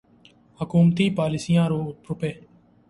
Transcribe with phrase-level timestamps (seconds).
[0.59, 1.65] حکومتی پالیسیاں
[1.71, 2.31] روپے